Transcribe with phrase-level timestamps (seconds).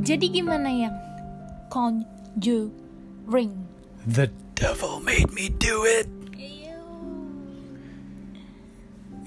[0.00, 0.96] Jadi gimana yang
[1.70, 3.52] Conjuring?
[4.08, 6.08] The devil made me do it.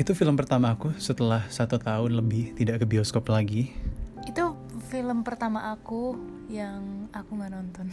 [0.02, 3.70] Itu film pertama aku setelah satu tahun lebih tidak ke bioskop lagi.
[4.26, 4.58] Itu
[4.90, 6.18] film pertama aku
[6.50, 7.88] yang aku nggak nonton.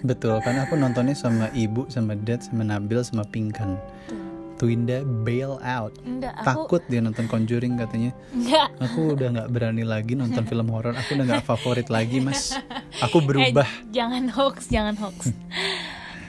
[0.00, 3.76] Betul, karena aku nontonnya sama ibu, sama dad, sama Nabil, sama Pinkan.
[4.60, 5.96] Twinda bail out.
[6.04, 8.12] Enggak, aku Takut dia nonton Conjuring katanya.
[8.28, 8.68] enggak.
[8.76, 10.92] Aku udah nggak berani lagi nonton film horor.
[10.92, 12.52] Aku udah nggak favorit lagi, Mas.
[13.00, 13.64] Aku berubah.
[13.64, 15.32] Eh, jangan hoax, jangan hoax.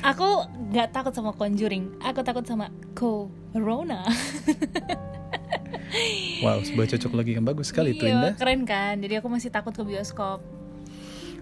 [0.01, 1.99] aku nggak takut sama Conjuring.
[1.99, 4.07] Aku takut sama Corona.
[6.39, 8.29] Wow, sebuah cocok lagi yang bagus sekali, Iya, Twinda.
[8.39, 8.95] keren kan?
[8.97, 10.39] Jadi aku masih takut ke bioskop.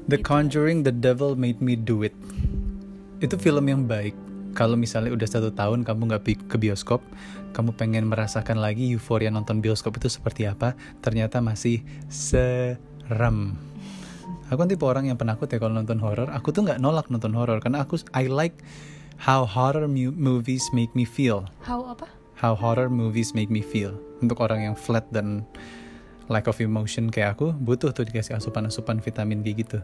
[0.09, 2.17] The Conjuring, The Devil Made Me Do It.
[3.21, 4.17] Itu film yang baik.
[4.57, 6.99] Kalau misalnya udah satu tahun kamu nggak ke bioskop,
[7.53, 13.55] kamu pengen merasakan lagi euforia nonton bioskop itu seperti apa, ternyata masih serem.
[14.49, 16.33] Aku kan tipe orang yang penakut ya kalau nonton horor.
[16.33, 18.57] Aku tuh nggak nolak nonton horor karena aku I like
[19.21, 21.45] how horror mu- movies make me feel.
[21.61, 22.09] How apa?
[22.33, 23.93] How horror movies make me feel.
[24.25, 25.45] Untuk orang yang flat dan
[26.29, 29.81] lack of emotion kayak aku, butuh tuh dikasih asupan-asupan vitamin D gitu.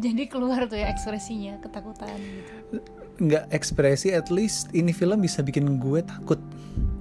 [0.00, 2.80] Jadi keluar tuh ya ekspresinya ketakutan gitu.
[3.16, 6.40] Nggak ekspresi at least ini film bisa bikin gue takut.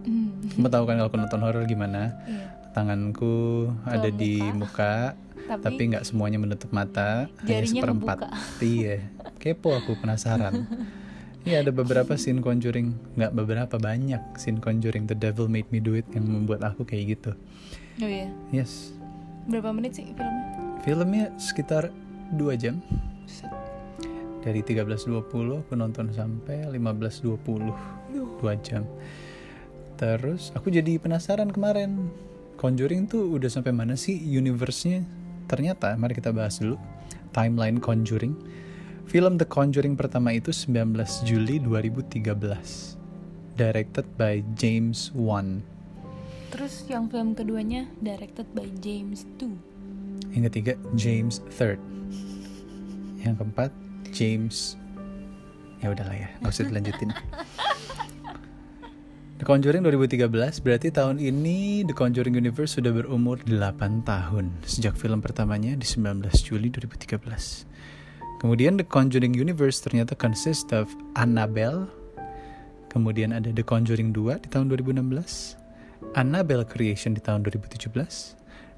[0.08, 2.16] Hmm, kamu tahu kan kalau nonton horor gimana?
[2.26, 2.48] Iya.
[2.76, 8.28] tanganku ada di muka Tapi, nggak semuanya menutup mata hanya seperempat.
[8.60, 9.00] Iya
[9.46, 10.66] kepo aku penasaran.
[11.46, 12.98] Iya ada beberapa scene Conjuring.
[13.14, 15.06] Nggak beberapa banyak scene Conjuring.
[15.06, 17.38] The Devil Made Me Do It yang membuat aku kayak gitu.
[18.02, 18.34] Oh iya.
[18.50, 18.98] yes.
[19.46, 20.46] Berapa menit sih filmnya?
[20.82, 21.94] filmnya sekitar
[22.34, 22.82] 2 jam.
[23.30, 23.55] Set.
[24.46, 27.74] Dari 13.20 aku nonton sampai 15.20
[28.14, 28.86] 2 jam.
[29.98, 32.14] Terus aku jadi penasaran kemarin.
[32.56, 35.04] Conjuring tuh udah sampai mana sih universe-nya?
[35.50, 36.78] Ternyata mari kita bahas dulu.
[37.34, 38.38] Timeline Conjuring.
[39.10, 42.96] Film The Conjuring pertama itu 19 Juli 2013
[43.56, 45.64] directed by James Wan.
[46.52, 49.58] Terus yang film keduanya directed by James II.
[50.32, 51.80] yang ketiga James Third.
[53.24, 53.72] Yang keempat
[54.16, 54.80] James.
[55.84, 57.12] Ya udahlah ya nggak usah dilanjutin.
[59.36, 60.32] The Conjuring 2013
[60.64, 64.64] berarti tahun ini The Conjuring Universe sudah berumur 8 tahun.
[64.64, 70.88] Sejak film pertamanya di 19 Juli 2013 kemudian The Conjuring Universe ternyata consist of
[71.20, 71.92] Annabelle.
[72.88, 75.60] Kemudian ada The Conjuring 2 di tahun 2016
[76.16, 77.92] Annabelle Creation di tahun 2017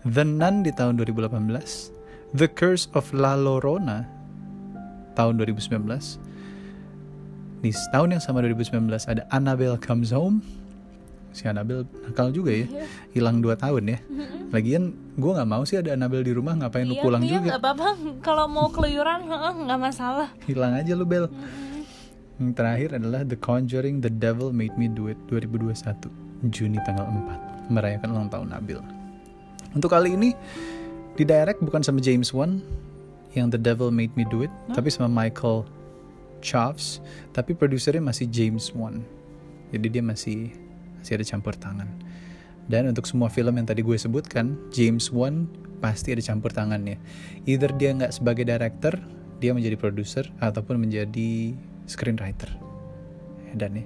[0.10, 4.17] The Nun di tahun 2018 The Curse of La Llorona
[5.18, 5.82] tahun 2019
[7.58, 10.46] di tahun yang sama 2019 ada Annabelle Comes Home.
[11.34, 12.66] Si Annabelle nakal juga ya.
[13.12, 14.00] Hilang 2 tahun ya.
[14.50, 17.50] Lagian gue nggak mau sih ada Annabelle di rumah ngapain lu Iya, pulang iya, juga?
[17.50, 17.88] nggak apa-apa.
[18.22, 19.26] Kalau mau keluyuran,
[19.66, 20.30] nggak masalah.
[20.46, 21.26] hilang aja lu Bel.
[22.38, 25.74] Yang terakhir adalah The Conjuring The Devil Made Me Do It 2021
[26.54, 28.78] Juni tanggal 4 merayakan ulang tahun Nabil.
[29.74, 30.38] Untuk kali ini
[31.14, 32.62] di direct bukan sama James Wan
[33.38, 35.64] yang The Devil Made Me Do It tapi sama Michael
[36.42, 37.00] Chaves
[37.32, 39.06] tapi produsernya masih James Wan.
[39.70, 40.54] Jadi dia masih
[41.00, 41.90] masih ada campur tangan.
[42.68, 45.48] Dan untuk semua film yang tadi gue sebutkan James Wan
[45.80, 47.00] pasti ada campur tangannya.
[47.48, 48.98] Either dia nggak sebagai director
[49.38, 51.54] dia menjadi produser ataupun menjadi
[51.88, 52.50] screenwriter.
[53.56, 53.86] Dan ya?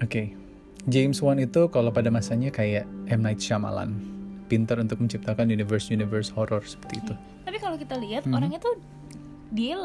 [0.00, 0.34] Oke.
[0.90, 3.22] James Wan itu kalau pada masanya kayak M.
[3.22, 4.11] Night Shyamalan
[4.52, 8.36] pintar untuk menciptakan universe-universe horror seperti itu Tapi kalau kita lihat Mhm.
[8.36, 8.76] orangnya tuh
[9.48, 9.80] dia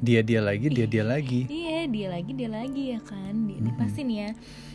[0.00, 3.34] dia dia lagi dia dia lagi Iya, dia lagi, dia lagi ya kan.
[3.44, 3.78] Dia, ini Mhm.
[3.78, 4.30] pasti nih ya.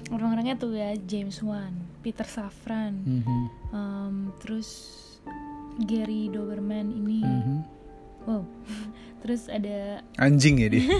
[0.08, 4.70] Orang-orangnya tuh ya James Wan, Peter Safran, Mhm, em, terus
[5.82, 7.20] Gary Doberman ini.
[7.20, 7.58] mhm.
[8.24, 8.46] Wow.
[9.22, 10.86] Terus ada anjing ya dia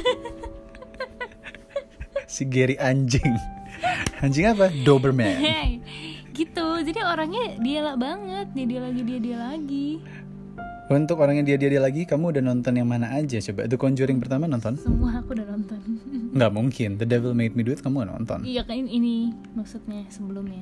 [2.26, 3.38] si Gary anjing
[4.20, 5.38] anjing apa Doberman
[6.36, 6.68] gitu.
[6.84, 8.52] Jadi orangnya dia lah banget.
[8.52, 9.88] Dia dia lagi, dia dia lagi.
[10.86, 13.74] untuk orang yang dia dia dia lagi kamu udah nonton yang mana aja coba The
[13.74, 15.82] Conjuring pertama nonton Semua aku udah nonton.
[16.38, 20.06] nggak mungkin The Devil Made Me Do It kamu nggak nonton iya kan ini maksudnya
[20.14, 20.62] sebelumnya.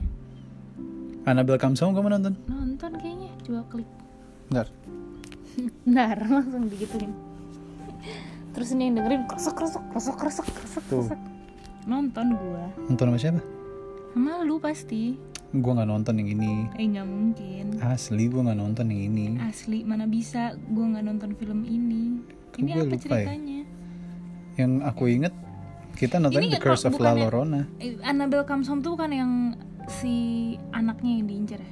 [1.28, 3.36] Annabelle Comes Home kamu nonton Nonton kayaknya.
[3.44, 3.90] Coba klik.
[4.48, 4.68] Bentar.
[5.84, 7.12] Bentar, langsung digituin.
[8.56, 11.04] Terus ini yang dengerin krosok krosok krosok krosok krosok Tuh.
[11.04, 11.20] krosok.
[11.84, 12.72] Nonton gua.
[12.88, 13.42] nonton sama siapa
[14.16, 15.20] Sama lu pasti.
[15.56, 17.66] Gua nggak nonton yang ini Eh nggak mungkin.
[17.80, 22.22] asli gua nggak nonton yang ini Asli mana bisa gua nggak nonton film ini.
[22.50, 23.02] Kok Ini gue apa lupa ya?
[23.22, 23.60] ceritanya?
[24.54, 25.34] yang aku inget
[25.94, 29.58] kita nonton Ini The Curse of La Llorona Eh, Annabelle Comes Home tuh kan yang
[29.88, 30.14] si
[30.70, 31.72] anaknya yang diincar ya?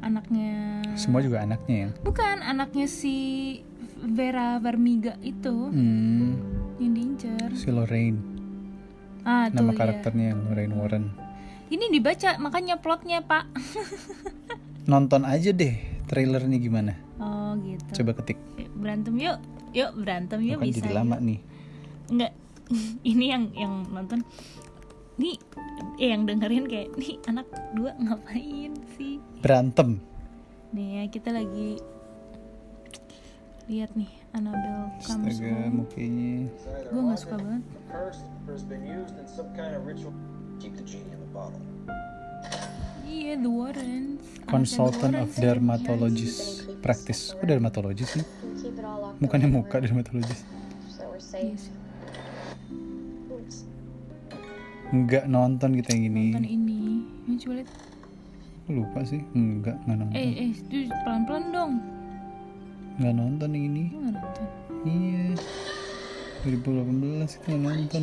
[0.00, 1.88] anaknya Semua juga anaknya ya.
[2.00, 3.16] bukan anaknya si
[4.00, 6.40] Vera Farmiga itu Hmm,
[6.78, 8.16] yang diincar si Lorraine.
[9.22, 9.76] ah tuh Nama ya.
[9.76, 11.04] karakternya Lorraine Warren.
[11.70, 13.46] Ini dibaca makanya plotnya pak
[14.86, 16.92] Nonton aja deh trailernya gimana.
[17.16, 18.34] oh gitu Coba ketik.
[18.56, 19.38] Yuk, berantem yuk
[19.70, 20.98] yuk berantem yuk Bukan bisa jadi yuk.
[20.98, 21.38] lama nih.
[22.08, 22.32] Enggak,
[23.06, 24.26] ini yang yang nonton
[25.14, 25.36] nih
[25.96, 30.00] eh, yang dengerin kayak nih anak dua ngapain sih Berantem.
[30.70, 31.78] nih ya kita lagi
[33.66, 36.34] lihat nih Annabelle comes Astaga, home mukanya.
[36.84, 37.62] gue nggak suka banget
[41.40, 41.96] The
[43.00, 47.32] the iya The Warrens Consultant of dermatologist practice.
[47.32, 48.24] Kok dermatologist sih?
[49.18, 50.42] Mukanya muka dermatologist.
[50.88, 51.54] So we're safe.
[51.56, 51.74] sih.
[53.30, 53.56] Oops.
[54.90, 56.24] Enggak nonton kita yang ini.
[56.34, 56.78] nonton ini
[57.24, 57.70] Ini coba lihat
[58.66, 59.22] Lupa sih.
[59.32, 60.14] Enggak, enggak nonton.
[60.14, 61.72] eh eh itu pelan pelan dong
[62.98, 63.82] Enggak nonton yang ini.
[63.88, 64.46] gue nggak nonton
[64.80, 65.26] Iya.
[66.40, 68.02] 2018 kita nonton.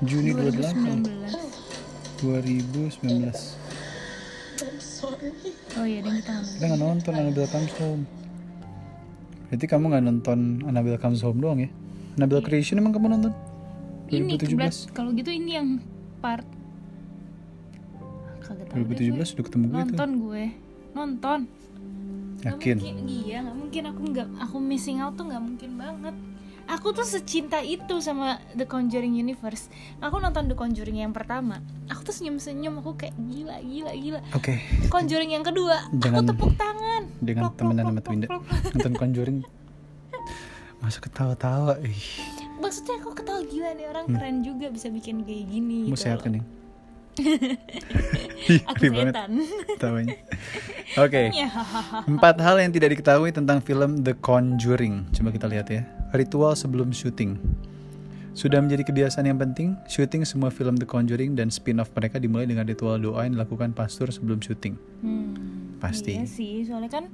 [0.00, 1.04] Juni 28.
[1.04, 1.45] 2019
[2.20, 3.32] 2019.
[5.76, 8.02] oh iya dan kita nggak nonton Kita nggak nonton Annabelle Comes Home.
[9.52, 11.70] Berarti kamu nggak nonton Annabelle Comes Home doang ya?
[12.16, 13.32] Annabelle Creation emang kamu nonton?
[14.10, 14.38] ini 2017.
[14.38, 15.68] kebetulan kalau gitu ini yang
[16.22, 16.46] part
[18.46, 19.34] tahu deh 2017 gue.
[19.34, 19.78] udah ketemu gue tuh.
[19.82, 20.44] nonton gue
[20.94, 21.40] nonton
[22.46, 22.76] Yakin?
[22.78, 26.14] mungkin, iya nggak mungkin aku nggak aku missing out tuh nggak mungkin banget
[26.66, 29.70] aku tuh secinta itu sama The Conjuring Universe
[30.02, 34.20] aku nonton The Conjuring yang pertama aku tuh senyum senyum aku kayak gila gila gila
[34.34, 34.60] Oke,
[34.90, 38.28] Conjuring yang kedua Jangan aku tepuk tangan dengan temenan sama Twinda.
[38.74, 39.38] Nonton Conjuring.
[40.76, 41.80] Masa ketawa-tawa?
[41.82, 42.04] Ih,
[42.60, 46.20] maksudnya aku ketawa gila nih orang keren juga bisa bikin kayak gini mau gitu sehat
[46.22, 46.44] kan nih?
[48.52, 49.32] Ih, aku banget setan
[49.72, 50.16] ketawanya.
[51.00, 51.22] Oke.
[51.40, 51.48] ya
[52.04, 55.16] Empat hal yang tidak diketahui tentang film The Conjuring.
[55.16, 55.95] Coba kita lihat ya.
[56.10, 57.38] Ritual sebelum syuting.
[58.32, 62.62] Sudah menjadi kebiasaan yang penting, syuting semua film The Conjuring dan spin-off mereka dimulai dengan
[62.62, 64.76] ritual doa yang dilakukan pastor sebelum syuting.
[65.00, 65.32] Hmm,
[65.76, 66.12] Pasti.
[66.14, 67.04] Iya sih, soalnya kan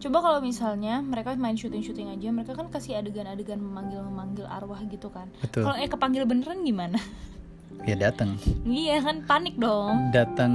[0.00, 5.28] coba kalau misalnya mereka main syuting-syuting aja, mereka kan kasih adegan-adegan memanggil-memanggil arwah gitu kan.
[5.40, 5.64] Betul.
[5.64, 6.96] Kalau eh kepanggil beneran gimana?
[7.82, 8.38] Ya datang.
[8.62, 10.14] iya kan panik dong.
[10.14, 10.52] Datang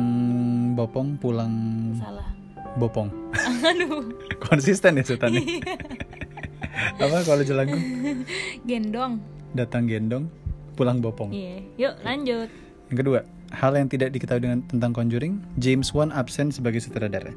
[0.73, 1.51] bopong, pulang
[1.99, 2.23] Salah.
[2.79, 3.11] bopong.
[3.67, 5.43] Aduh, Konsisten ya setannya.
[6.77, 7.81] Apa kalau jelangkung?
[8.69, 9.17] gendong.
[9.57, 10.29] Datang gendong,
[10.77, 11.33] pulang bopong.
[11.33, 12.49] Iya, yuk lanjut.
[12.87, 13.19] Yang kedua,
[13.51, 17.33] hal yang tidak diketahui dengan tentang Conjuring, James Wan absen sebagai sutradara.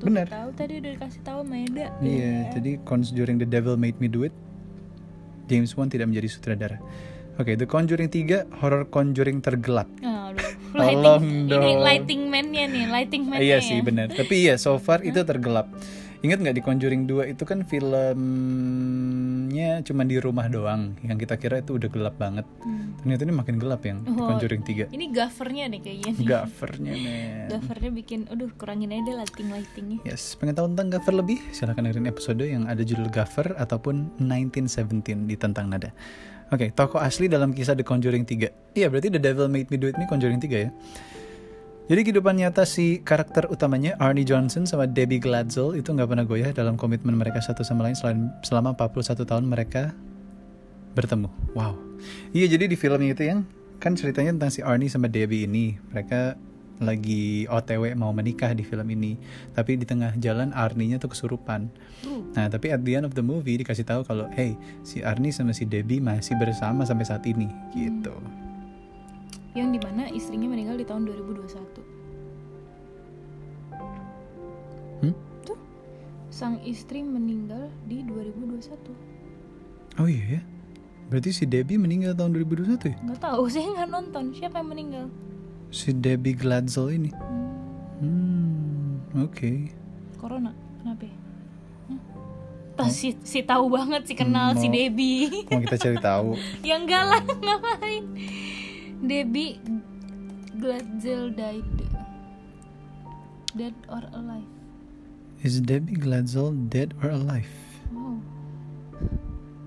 [0.00, 0.26] Tuh, Bener.
[0.26, 1.92] Tahu tadi udah dikasih tahu Maeda.
[2.00, 4.32] Iya, jadi Conjuring The Devil Made Me Do It,
[5.46, 6.78] James Wan tidak menjadi sutradara.
[7.36, 9.88] Oke, The Conjuring 3, horror Conjuring tergelap.
[10.00, 10.40] Aduh,
[10.76, 11.62] Tolong lighting, dong.
[11.66, 13.64] ini lighting man-nya nih, lighting man-nya iya ya.
[13.64, 14.06] sih, benar.
[14.12, 15.66] Tapi iya, so far itu tergelap.
[16.20, 18.10] Ingat nggak di Conjuring 2 itu kan filmnya
[19.88, 22.44] cuma di rumah doang, yang kita kira itu udah gelap banget.
[22.60, 22.92] Hmm.
[23.00, 24.28] Ternyata ini makin gelap yang di Oh.
[24.28, 24.92] Conjuring 3.
[24.92, 26.12] Ini gaffernya nih kayaknya.
[26.12, 26.28] nih.
[26.28, 27.48] Gaffernya men.
[27.48, 30.04] Gaffernya bikin, aduh kurangin aja deh lighting-lightingnya.
[30.04, 31.40] Yes, pengen tahu tentang Gaffer lebih?
[31.56, 35.96] Silahkan dengerin episode yang ada judul Gaffer ataupun 1917 di Tentang Nada.
[36.52, 38.76] Oke, tokoh asli dalam kisah The Conjuring 3.
[38.76, 40.70] Iya, berarti The Devil Made Me Do It ini Conjuring 3 ya.
[41.90, 46.54] Jadi kehidupan nyata si karakter utamanya Arnie Johnson sama Debbie Glatzel itu nggak pernah goyah
[46.54, 49.90] dalam komitmen mereka satu sama lain selain selama 41 tahun mereka
[50.94, 51.26] bertemu.
[51.50, 51.74] Wow.
[52.30, 53.42] Iya, jadi di filmnya itu yang
[53.82, 55.82] kan ceritanya tentang si Arnie sama Debbie ini.
[55.90, 56.38] Mereka
[56.78, 59.18] lagi OTW mau menikah di film ini.
[59.50, 61.74] Tapi di tengah jalan Arnie-nya tuh kesurupan.
[62.38, 64.54] Nah, tapi at the end of the movie dikasih tahu kalau hey,
[64.86, 68.14] si Arnie sama si Debbie masih bersama sampai saat ini gitu.
[69.52, 71.82] Yang di mana istrinya meninggal di tahun 2021.
[75.00, 75.14] Hmm?
[75.42, 75.58] Tuh,
[76.28, 78.94] sang istri meninggal di 2021.
[79.98, 80.42] Oh iya ya.
[81.08, 82.96] Berarti si Debbie meninggal tahun 2021 ya?
[83.02, 84.24] Nggak tahu, saya nggak nonton.
[84.32, 85.06] Siapa yang meninggal?
[85.68, 87.10] Si Debbie Glatzel ini.
[87.10, 87.48] Hmm,
[89.10, 89.50] Hmm, oke.
[90.16, 90.52] corona.
[90.78, 91.04] Kenapa?
[91.04, 91.16] ya?
[92.88, 95.28] Si, si tahu banget si kenal si Mau- Debbie.
[95.44, 96.32] Mau kita cari tahu.
[96.64, 98.04] ya enggak lah, ngapain?
[99.00, 99.56] Debbie
[100.56, 101.64] Glatzel died.
[103.50, 104.46] Dead or alive?
[105.40, 107.48] Is Debbie Glatzel dead or alive?
[107.90, 108.20] Wow.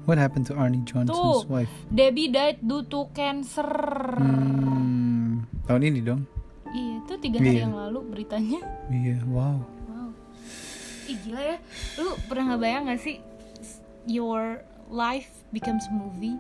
[0.06, 1.50] What happened to Arnie Johnson's Tuh.
[1.50, 1.72] wife?
[1.90, 3.66] Debbie died due to cancer.
[4.20, 6.24] Hmm, tahun ini dong.
[6.70, 7.64] Iya, itu tiga hari Iya.
[7.66, 8.62] yang lalu beritanya.
[8.90, 9.58] Iya, wow.
[9.90, 10.10] Wow.
[11.10, 11.58] Ih gila ya.
[12.00, 13.18] Lu pernah nggak bayang gak sih
[14.06, 16.38] your life becomes movie?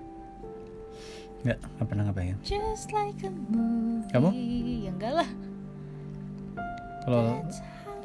[1.44, 2.40] Nggak, nggak pernah ngebayang.
[2.44, 4.08] Just like a movie.
[4.16, 4.30] Kamu?
[4.84, 5.30] Ya enggak lah.
[7.04, 7.44] Kalau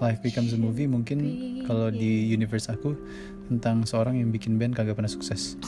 [0.02, 1.18] Life Becomes a Movie mungkin
[1.66, 2.98] kalau di universe aku
[3.46, 5.54] tentang seorang yang bikin band kagak pernah sukses.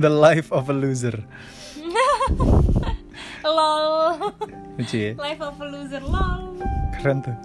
[0.00, 1.16] The Life of a Loser.
[3.44, 4.16] lol
[4.80, 5.12] Lucu ya?
[5.20, 6.56] life of a loser lol
[6.96, 7.36] Keren tuh.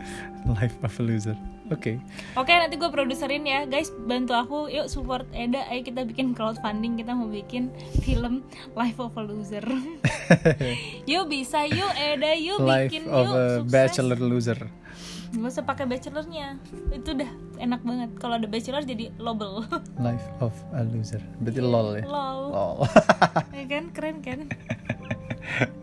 [0.48, 1.36] Life of a Loser.
[1.70, 2.02] Oke.
[2.34, 3.64] Oke nanti gue produserin ya.
[3.64, 4.60] Guys bantu aku.
[4.68, 5.66] Yuk support Eda.
[5.68, 6.98] Ayo kita bikin crowdfunding.
[6.98, 7.70] Kita mau bikin
[8.02, 8.42] film
[8.74, 9.62] Life of a Loser.
[11.12, 11.64] Yuk bisa.
[11.64, 12.34] Yuk Eda.
[12.34, 13.04] Yuk Life bikin.
[13.08, 13.70] of yuk a sukses.
[13.70, 14.60] Bachelor Loser.
[15.30, 16.58] Gak usah pakai bachelornya.
[16.90, 18.10] Itu udah enak banget.
[18.18, 19.62] Kalau ada bachelor jadi lobel.
[20.02, 21.22] Life of a Loser.
[21.38, 22.04] Berarti lol ya?
[22.04, 22.40] lol.
[22.50, 22.78] Lol.
[23.62, 23.84] ya kan?
[23.94, 24.40] Keren kan?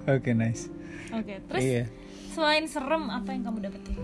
[0.06, 0.66] Oke, nice.
[1.08, 1.84] oke terus Iya.
[2.30, 3.94] selain serem apa yang kamu dapetin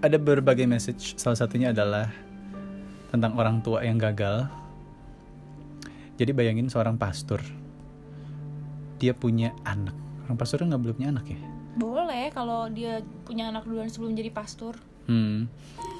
[0.00, 1.18] Ada berbagai message.
[1.18, 2.10] Salah satunya adalah
[3.10, 4.46] tentang orang tua yang gagal.
[6.16, 7.40] Jadi bayangin seorang pastor.
[9.00, 9.96] Dia punya anak.
[10.28, 11.40] Orang pastor nggak boleh punya anak ya?
[11.70, 14.74] boleh kalau dia punya anak duluan sebelum jadi pastor
[15.10, 15.50] Hmm.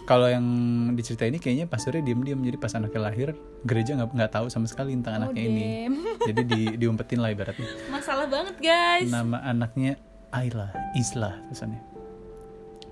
[0.07, 0.47] Kalau yang
[0.95, 3.35] dicerita ini kayaknya pastornya diem-diem jadi pas anaknya lahir
[3.67, 5.63] gereja nggak nggak tahu sama sekali tentang anaknya ini.
[5.67, 5.95] dem.
[6.31, 7.67] Jadi di, diumpetin lah ibaratnya.
[7.91, 9.99] masalah banget guys Nama anaknya
[10.31, 11.81] Ayla, Isla tulisannya.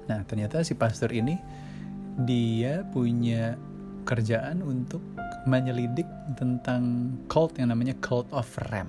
[0.09, 1.37] Nah ternyata si pastor ini
[2.19, 3.55] dia punya
[4.03, 5.05] kerjaan untuk
[5.45, 8.89] menyelidik tentang cult yang namanya cult of Ram.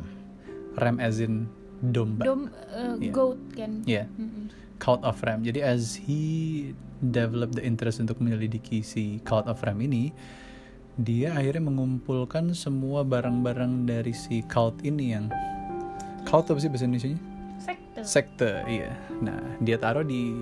[0.80, 1.46] Ram as in
[1.84, 2.24] domba.
[2.24, 3.12] dom uh, Iya.
[3.12, 4.08] goat kan Iya.
[4.16, 4.48] Mm-mm.
[4.80, 5.44] Cult of Ram.
[5.44, 6.72] Jadi as he
[7.04, 10.16] developed the interest untuk menyelidiki si Cult of Ram ini,
[10.96, 15.28] dia akhirnya mengumpulkan semua barang-barang dari si cult ini yang
[16.24, 17.16] cult apa sih bahasa Indonesia?
[18.06, 18.64] Sekte.
[18.64, 18.92] Sekte, iya.
[19.20, 20.34] Nah, dia taruh di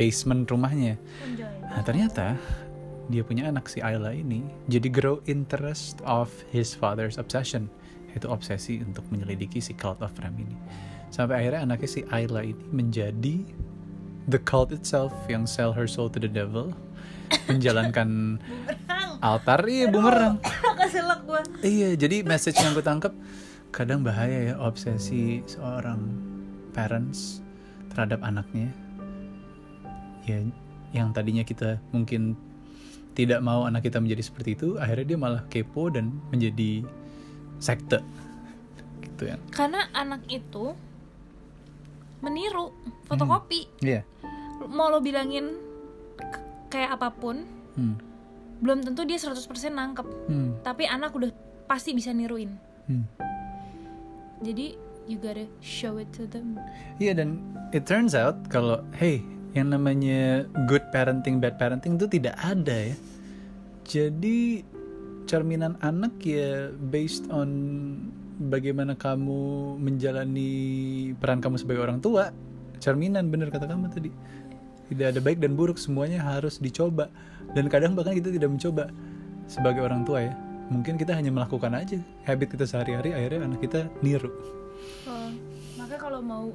[0.00, 0.96] basement rumahnya.
[1.28, 1.48] Enjoy.
[1.68, 2.26] Nah, ternyata
[3.10, 7.68] dia punya anak si Ayla ini jadi grow interest of his father's obsession.
[8.10, 10.56] Yaitu obsesi untuk menyelidiki si cult of Ram ini.
[11.14, 13.36] Sampai akhirnya anaknya si Ayla ini menjadi
[14.30, 16.74] the cult itself yang sell her soul to the devil.
[17.50, 18.42] Menjalankan
[19.22, 20.42] altar iya bumerang.
[21.62, 23.14] iya jadi message yang gue tangkap
[23.70, 26.29] kadang bahaya ya obsesi seorang
[26.72, 27.42] parents
[27.92, 28.70] terhadap anaknya.
[30.24, 30.46] Ya
[30.90, 32.34] yang tadinya kita mungkin
[33.14, 36.82] tidak mau anak kita menjadi seperti itu akhirnya dia malah kepo dan menjadi
[37.62, 38.02] sekte.
[39.02, 39.36] Gitu ya.
[39.54, 40.74] Karena anak itu
[42.20, 42.74] meniru
[43.06, 43.68] fotokopi.
[43.82, 44.02] Iya.
[44.70, 45.56] Mau lo bilangin
[46.70, 47.42] kayak apa pun
[47.74, 47.94] hmm.
[48.62, 50.06] belum tentu dia 100% nangkep.
[50.30, 50.60] Hmm.
[50.62, 51.30] tapi anak udah
[51.66, 52.54] pasti bisa niruin.
[52.86, 53.06] Hmm.
[54.42, 54.74] jadi
[55.08, 56.60] you gotta show it to them
[57.00, 57.40] Iya dan
[57.70, 59.22] it turns out kalau hey
[59.54, 62.96] yang namanya good parenting bad parenting itu tidak ada ya.
[63.82, 64.62] Jadi
[65.26, 67.50] cerminan anak ya based on
[68.50, 70.52] bagaimana kamu menjalani
[71.18, 72.30] peran kamu sebagai orang tua.
[72.78, 74.10] Cerminan bener kata kamu tadi.
[74.90, 77.10] Tidak ada baik dan buruk semuanya harus dicoba
[77.54, 78.90] dan kadang bahkan kita tidak mencoba
[79.50, 80.34] sebagai orang tua ya.
[80.70, 84.30] Mungkin kita hanya melakukan aja habit kita sehari-hari akhirnya anak kita niru.
[85.08, 85.30] Oh,
[85.80, 86.52] maka kalau mau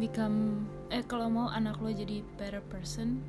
[0.00, 3.20] become eh kalau mau anak lo jadi better person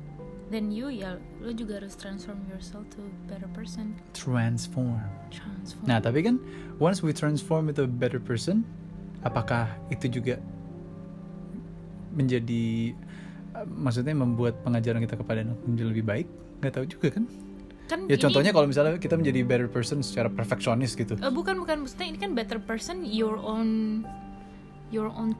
[0.48, 5.00] then you ya lo juga harus transform yourself to better person Transform.
[5.32, 6.40] transform Nah, tapi kan
[6.80, 8.64] once we transform into a better person,
[9.24, 10.40] apakah itu juga
[12.14, 12.94] menjadi
[13.56, 16.26] uh, maksudnya membuat pengajaran kita kepada anak menjadi lebih baik?
[16.62, 17.24] Gak tahu juga kan?
[17.84, 21.14] Kan Ya ini- contohnya kalau misalnya kita menjadi better person secara perfeksionis gitu.
[21.14, 24.02] Eh, bukan bukan maksudnya ini kan better person your own
[24.88, 25.36] your own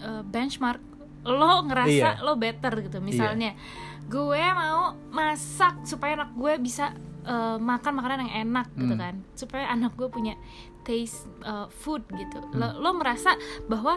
[0.00, 0.80] uh, benchmark
[1.22, 2.20] lo ngerasa Iya.
[2.20, 3.56] lo better gitu misalnya
[4.04, 6.92] gue mau masak supaya anak gue bisa
[7.24, 9.00] uh, makan makanan yang enak gitu Hmm.
[9.00, 10.36] kan supaya anak gue punya
[10.82, 12.76] taste uh, food gitu lo, Hmm.
[12.76, 13.32] lo merasa
[13.64, 13.96] bahwa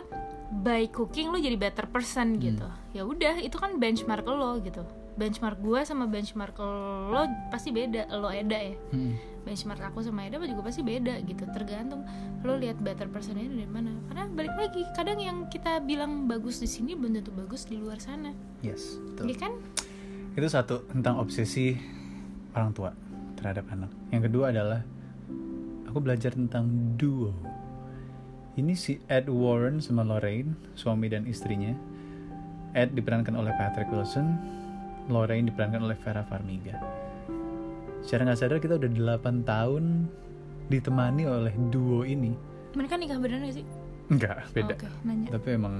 [0.63, 2.41] by cooking lo jadi better person Hmm.
[2.41, 4.87] gitu ya udah itu kan benchmark lo gitu
[5.17, 6.53] benchmark gue sama benchmark
[7.09, 9.17] lo pasti beda lo Eda ya Hmm.
[9.43, 12.05] benchmark aku sama Eda juga pasti beda gitu tergantung
[12.41, 16.69] lo lihat better personnya dari mana karena balik lagi kadang yang kita bilang bagus di
[16.69, 18.31] sini belum tentu bagus di luar sana
[18.61, 19.29] Yes, betul.
[19.29, 19.53] Iya kan
[20.33, 21.73] Itu satu tentang obsesi
[22.53, 22.93] orang tua
[23.33, 23.89] terhadap anak.
[24.09, 24.81] Yang kedua adalah
[25.85, 27.33] aku belajar tentang duo.
[28.53, 31.73] Ini si Ed Warren sama Lorraine, suami dan istrinya.
[32.73, 34.25] Ed diperankan oleh Patrick Wilson,
[35.07, 36.75] Lorraine diperankan oleh Vera Farmiga.
[38.01, 39.83] Secara nggak sadar kita udah 8 tahun
[40.67, 42.35] ditemani oleh duo ini.
[42.71, 43.65] mereka nikah beneran gak sih
[44.07, 44.75] Enggak, beda.
[44.75, 45.75] oke nanya Tapi emang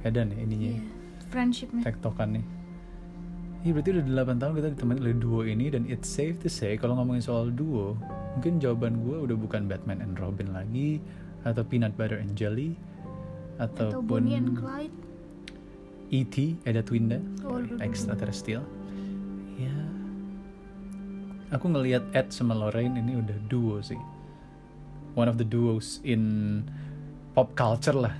[0.00, 0.70] edan ya ininya.
[0.72, 0.82] Iya,
[1.28, 2.44] friendshipnya tektokan nih
[3.58, 6.74] Iya berarti udah 8 tahun kita ditemani oleh duo ini dan it's safe to say
[6.74, 7.98] kalau ngomongin soal duo
[8.32, 11.02] mungkin jawaban gue udah bukan Batman and Robin lagi
[11.42, 12.78] atau Peanut Butter and Jelly
[13.58, 14.94] atau ataupun Bonnie and Clyde
[16.08, 16.64] E.T.
[16.64, 18.64] Eda Twinda Oh, aduh, extraterrestrial.
[19.60, 19.74] Ya.
[21.52, 23.98] Aku ngelihat Ed sama Lorraine ini udah duo sih.
[25.16, 26.64] One of the duos in
[27.32, 28.14] pop culture lah.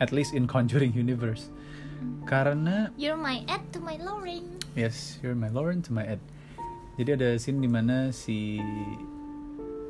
[0.00, 1.48] At least in Conjuring universe.
[2.24, 4.60] Karena You're my Ed to my Lorraine.
[4.74, 6.20] Yes, you're my Lauren to my Ed.
[6.94, 8.58] Jadi ada scene di mana si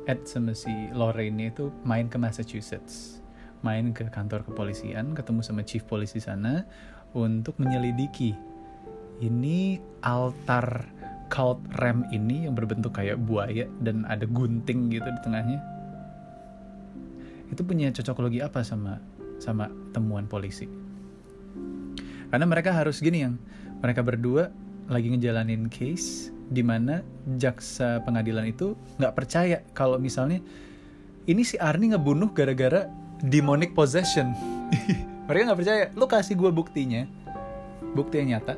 [0.05, 3.21] Ed sama si Lorraine itu main ke Massachusetts,
[3.65, 6.65] main ke kantor kepolisian, ketemu sama chief polisi sana
[7.15, 8.35] untuk menyelidiki
[9.23, 10.83] ini altar
[11.31, 15.59] cult ram ini yang berbentuk kayak buaya dan ada gunting gitu di tengahnya.
[17.49, 18.99] Itu punya cocokologi apa sama
[19.39, 20.67] sama temuan polisi?
[22.29, 23.39] Karena mereka harus gini yang
[23.79, 24.51] mereka berdua
[24.91, 27.01] lagi ngejalanin case di mana
[27.41, 30.43] jaksa pengadilan itu nggak percaya kalau misalnya
[31.25, 32.85] ini si Arnie ngebunuh gara-gara
[33.23, 34.35] demonic possession.
[35.25, 35.83] mereka nggak percaya.
[35.97, 37.03] Lu kasih gue buktinya,
[37.97, 38.55] bukti yang nyata,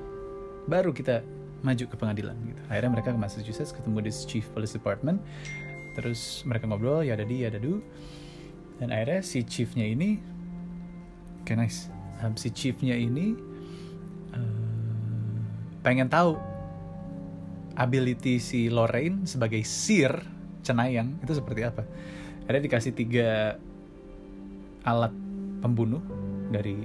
[0.68, 1.24] baru kita
[1.64, 2.62] maju ke pengadilan gitu.
[2.70, 5.24] Akhirnya mereka ke Massachusetts ketemu di Chief Police Department.
[5.98, 7.82] Terus mereka ngobrol, ya ada di, ya ada du.
[8.78, 10.22] Dan akhirnya si chiefnya ini,
[11.42, 11.90] oke nice.
[12.22, 13.34] Um, si chiefnya ini
[14.34, 15.42] eh,
[15.82, 16.38] pengen tahu
[17.78, 20.14] ability si Lorraine sebagai seer
[20.62, 21.86] cenayang itu seperti apa.
[22.46, 23.58] Akhirnya dikasih tiga
[24.86, 25.14] alat
[25.62, 26.02] pembunuh
[26.50, 26.84] dari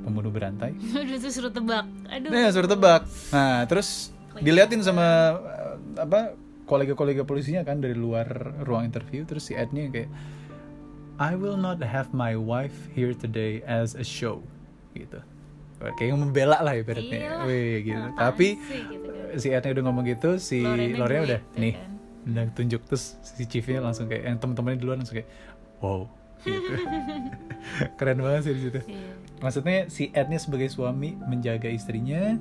[0.00, 0.72] pembunuh berantai.
[1.04, 3.04] Udah tuh suruh tebak Aduh Nah, suruh tebak.
[3.30, 5.06] Nah, terus diliatin sama
[5.36, 8.26] eh, apa kolega-kolega polisinya kan dari luar
[8.62, 10.10] ruang interview terus si Ednya kayak
[11.20, 14.40] I will not have my wife here today as a show
[14.96, 15.20] gitu.
[15.96, 17.40] Kayak membela lah ibaratnya.
[17.40, 17.44] Iyalah.
[17.48, 18.00] Wih, gitu.
[18.00, 19.36] Apaan Tapi sih, gitu kan.
[19.36, 20.58] si Ednya udah ngomong gitu, si
[20.96, 21.90] Lorraine udah gitu nih kan.
[22.20, 25.28] udah tunjuk terus si chiefnya langsung kayak yang teman-temannya di luar langsung kayak
[25.80, 26.04] wow
[26.42, 26.70] gitu.
[27.98, 29.12] Keren banget sih di situ Iya.
[29.38, 32.36] maksudnya si Ednya sebagai suami menjaga istrinya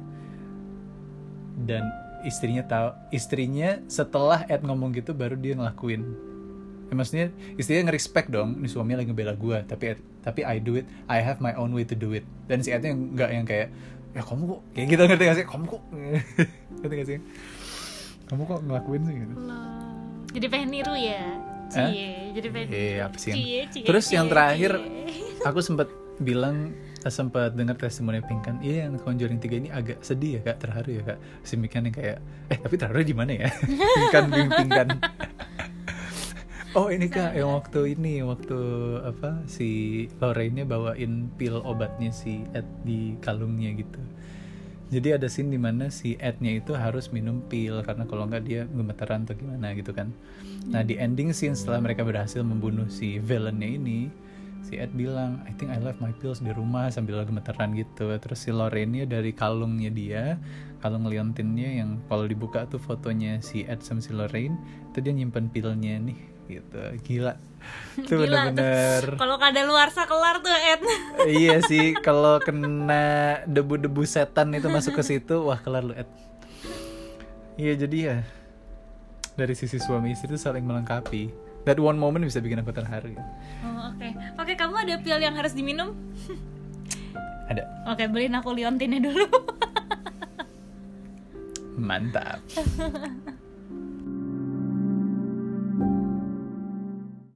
[1.60, 1.84] dan
[2.22, 6.04] istrinya tahu istrinya setelah Ed ngomong gitu baru dia ngelakuin
[6.88, 10.76] ya, maksudnya istrinya nge-respect dong ini suaminya lagi ngebela gue tapi Ed- tapi I do
[10.76, 13.72] it I have my own way to do it dan si Ednya nggak yang kayak
[14.10, 15.82] ya kamu kok kayak gitu ngerti gak sih kamu kok
[16.80, 17.20] ngerti gak sih
[18.26, 19.78] kamu kok ngelakuin sih gitu Loh.
[20.30, 21.26] Jadi pengen niru ya?
[21.70, 25.46] Cie Jadi pengen Eh, apa sih Cie, cie, Terus yang terakhir cie.
[25.50, 25.88] aku sempat
[26.20, 30.58] bilang eh, sempat dengar testimoni Pinkan, iya yang Conjuring 3 ini agak sedih ya kak,
[30.68, 31.20] terharu ya kak.
[31.48, 32.18] Si Pinkan yang kayak,
[32.52, 33.50] eh tapi terharu di mana ya?
[33.64, 34.88] Pinkan, Bing Pinkan.
[36.78, 38.60] oh ini kak, yang waktu ini, waktu
[39.02, 39.70] apa si
[40.20, 44.02] Lorraine-nya bawain pil obatnya si Ed di kalungnya gitu.
[44.90, 48.66] Jadi ada scene di mana si Ed-nya itu harus minum pil karena kalau nggak dia
[48.66, 50.10] gemeteran atau gimana gitu kan.
[50.66, 54.10] Nah di ending scene setelah mereka berhasil membunuh si villainnya ini,
[54.66, 58.10] si Ed bilang, I think I left my pills di rumah sambil gemeteran gitu.
[58.18, 60.42] Terus si Lorraine-nya dari kalungnya dia,
[60.80, 64.56] kalung liontinnya yang kalau dibuka tuh fotonya si Ed sama si Lorraine,
[64.92, 66.80] itu dia nyimpen pilnya nih gitu.
[67.06, 67.34] Gila.
[68.00, 69.20] Itu bener-bener.
[69.20, 70.82] Kalau kada luar kelar tuh Ed.
[71.44, 76.10] Iya sih kalau kena debu-debu setan itu masuk ke situ wah kelar lu Ed.
[77.60, 78.18] Iya jadi ya
[79.36, 81.30] dari sisi suami istri itu saling melengkapi.
[81.68, 83.14] That one moment bisa bikin aku terharu.
[83.62, 84.08] Oh oke.
[84.40, 85.92] Oke kamu ada pil yang harus diminum?
[87.50, 87.66] ada.
[87.90, 89.26] Oke beliin aku liontinnya dulu
[91.80, 92.38] 蛮大。